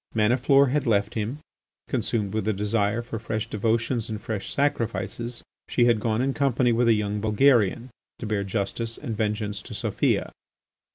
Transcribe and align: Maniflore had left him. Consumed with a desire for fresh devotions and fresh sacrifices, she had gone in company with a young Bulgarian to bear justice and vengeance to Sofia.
Maniflore 0.15 0.69
had 0.69 0.87
left 0.87 1.13
him. 1.13 1.37
Consumed 1.87 2.33
with 2.33 2.47
a 2.47 2.53
desire 2.53 3.03
for 3.03 3.19
fresh 3.19 3.45
devotions 3.47 4.09
and 4.09 4.19
fresh 4.19 4.51
sacrifices, 4.51 5.43
she 5.69 5.85
had 5.85 5.99
gone 5.99 6.23
in 6.23 6.33
company 6.33 6.71
with 6.71 6.87
a 6.87 6.93
young 6.93 7.21
Bulgarian 7.21 7.91
to 8.17 8.25
bear 8.25 8.43
justice 8.43 8.97
and 8.97 9.15
vengeance 9.15 9.61
to 9.61 9.75
Sofia. 9.75 10.31